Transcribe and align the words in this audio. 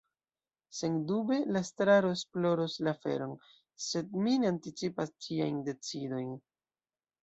Sendube 0.77 1.37
la 1.57 1.61
Estraro 1.65 2.15
esploros 2.17 2.79
la 2.89 2.95
aferon, 2.99 3.37
sed 3.91 4.21
mi 4.27 4.37
ne 4.43 4.53
anticipas 4.55 5.17
ĝiajn 5.31 5.65
decidojn. 5.73 6.39